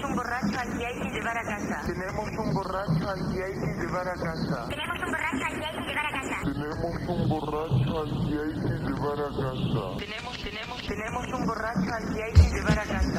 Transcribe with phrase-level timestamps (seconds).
[0.00, 1.82] Tenemos un borracho al que hay que llevar a casa.
[1.86, 4.66] Tenemos un borracho al que hay que llevar a casa.
[4.70, 6.36] Tenemos un borracho al que hay que llevar a casa.
[6.42, 9.82] Tenemos un borracho al que hay que llevar a casa.
[9.98, 13.09] Tenemos, tenemos, tenemos un borracho al que hay que llevar a casa.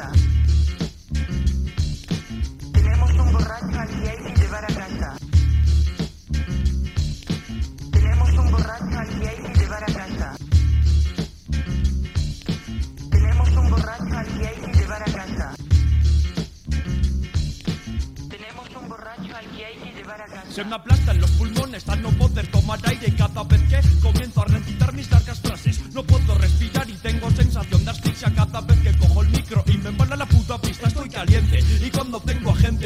[20.52, 21.01] Llevar a casa.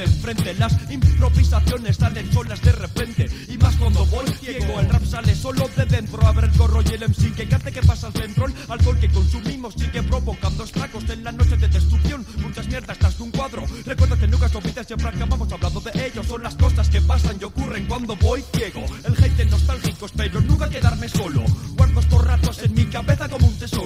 [0.04, 3.30] Enfrente las improvisaciones salen solas de repente.
[3.48, 6.26] Y más cuando voy ciego, el rap sale solo de dentro.
[6.26, 8.46] Abre el corro y el MC que cante que pasa al centro.
[8.46, 12.26] El alcohol que consumimos sigue provocando estragos en la noche de destrucción.
[12.38, 13.64] Muchas mierdas tras un cuadro.
[13.84, 16.26] Recuerda que nunca olvides siempre acabamos hablando de ellos.
[16.26, 18.84] Son las cosas que pasan y ocurren cuando voy ciego.
[19.04, 21.42] El hate nostálgico espero nunca quedarme solo.
[21.76, 23.85] Guardo estos ratos en mi cabeza como un tesoro.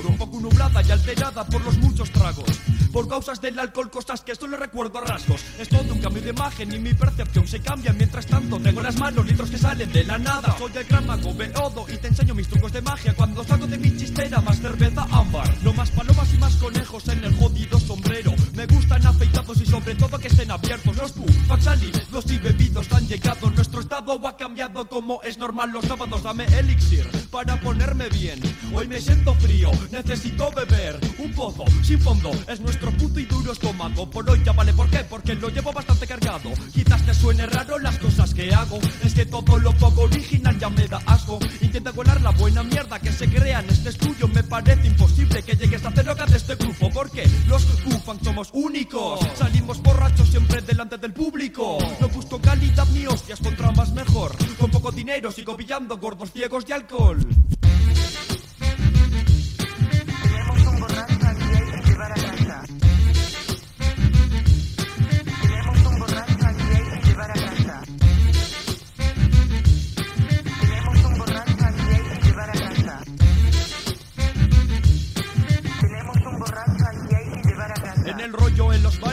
[0.71, 2.45] Nublada y alterada por los muchos tragos.
[2.93, 5.45] Por causas del alcohol, cosas que solo recuerdo a rasgos.
[5.59, 7.93] Es todo un cambio de imagen y mi percepción se cambia.
[7.93, 10.57] Mientras tanto, tengo en las manos litros que salen de la nada.
[10.59, 13.15] Soy el gran mago Beodo y te enseño mis trucos de magia.
[13.15, 15.57] Cuando salgo de mi chistera, más cerveza ámbar.
[15.63, 18.33] No más palomas y más conejos en el jodido sombrero.
[18.55, 20.97] Me gustan afeitados y sobre todo que estén abiertos.
[20.97, 21.67] Los buffaks
[22.13, 23.50] los y bebidos han llegado.
[24.89, 25.71] Como es normal.
[25.73, 28.41] Los sábados dame elixir para ponerme bien.
[28.75, 30.99] Hoy me siento frío, necesito beber.
[31.19, 34.09] Un pozo sin fondo es nuestro puto y duro estómago.
[34.09, 35.01] Por hoy ya vale, ¿por qué?
[35.01, 36.51] Porque lo llevo bastante cargado.
[36.73, 38.79] Quizás te suene raro las cosas que hago.
[39.05, 41.39] Es que todo lo poco original ya me da asco.
[41.61, 44.29] Intenta colar la buena mierda que se crea en este estudio.
[44.29, 46.91] Me parece imposible que llegues a hacer loca de este grupo.
[46.91, 49.21] Porque los Bufan somos únicos.
[49.37, 51.79] Salimos borrachos siempre delante del público.
[52.01, 54.35] No busco calidad ni hostias contra más mejor.
[54.71, 57.19] Poco dinero sigo pillando gordos ciegos de alcohol.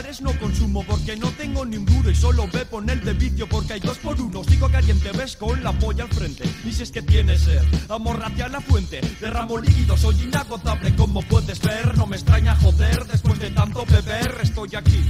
[0.08, 3.12] Bares no consumo porque no tengo ni un duro y solo bebo en el de
[3.12, 4.42] vicio porque hay dos por uno.
[4.42, 6.44] Sigo caliente, ves con la polla al frente.
[6.64, 9.00] Y si es que tienes sed, amorrate a la fuente.
[9.20, 11.96] Derramo líquido, soy inagotable como puedes ver.
[11.98, 15.04] No me extraña joder, después de tanto beber estoy aquí.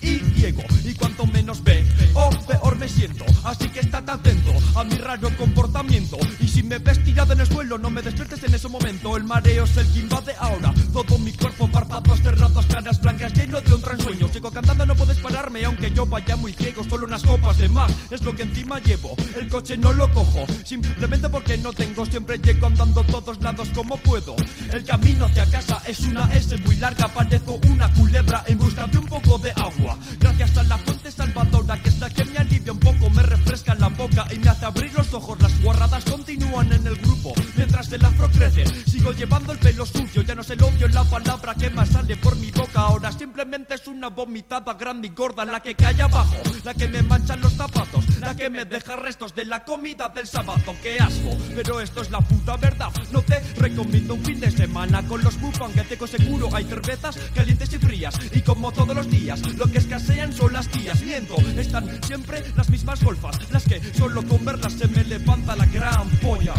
[0.00, 1.84] Y ciego, y cuanto menos ve,
[2.14, 3.24] o peor me siento.
[3.44, 6.16] Así que estate atento a mi raro comportamiento.
[6.40, 9.16] Y si me ves tirado en el suelo, no me despiertes en ese momento.
[9.16, 10.72] El mareo es el que invade ahora.
[10.92, 14.28] Todo mi cuerpo, párpados cerrados, caras blancas, lleno de un gran sueño.
[14.32, 16.84] Sigo cantando, no puedes pararme, aunque yo vaya muy ciego.
[16.84, 19.14] Solo unas copas de más es lo que encima llevo.
[19.36, 22.04] El coche no lo cojo, simplemente porque no tengo.
[22.06, 24.36] Siempre llego andando todos lados como puedo.
[24.72, 27.08] El camino hacia casa es una S muy larga.
[27.08, 29.98] Parezco una culebra en busca de un poco de agua.
[30.18, 33.74] Gracias a la fuente salvadora, que es la que me alivia un poco, me refresca
[33.74, 35.40] la boca y me hace abrir los ojos.
[35.40, 38.64] Las guarradas continúan en el grupo, mientras el afro crece.
[38.90, 42.16] Sigo llevando el pelo sucio, ya no es el odio la palabra que más sale
[42.16, 42.80] por mi boca.
[42.80, 46.34] Ahora simplemente es una vomitada grande y gorda, la que cae abajo,
[46.64, 50.26] la que me manchan los zapatos, la que me deja restos de la comida del
[50.26, 50.74] sábado.
[50.82, 51.36] ¡Qué asco!
[51.54, 52.90] Pero esto es la puta verdad.
[53.12, 56.48] No te recomiendo un fin de semana con los bufan que seguro.
[56.52, 60.68] Hay cervezas calientes y frías, y como todos los días, lo que escasean son las
[60.68, 61.00] tías.
[61.02, 65.66] Miento, están siempre las mismas golfas, las que solo con verlas se me levanta la
[65.66, 66.54] gran polla.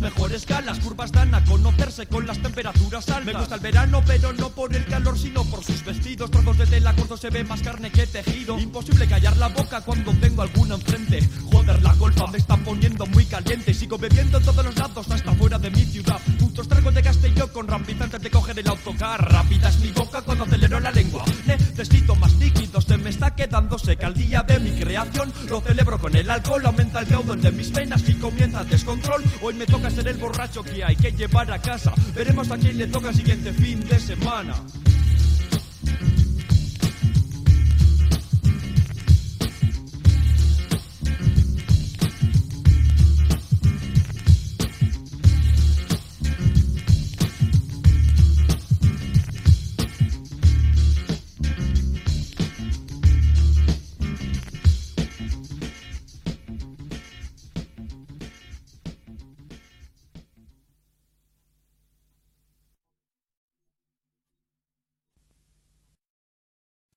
[0.00, 3.24] Mejores galas, curvas dan a conocerse con las temperaturas altas.
[3.24, 6.30] Me gusta el verano, pero no por el calor, sino por sus vestidos.
[6.30, 8.58] Trozos de tela corto se ve más carne que tejido.
[8.58, 11.28] Imposible callar la boca cuando tengo alguna enfrente.
[11.52, 13.69] Joder, la golfa me está poniendo muy caliente.
[23.70, 25.32] Quedando seca el día de mi creación.
[25.48, 29.22] Lo celebro con el alcohol, aumenta el caudal de mis venas y comienza el descontrol.
[29.42, 31.92] Hoy me toca ser el borracho que hay que llevar a casa.
[32.14, 34.54] Veremos a quién le toca el siguiente fin de semana.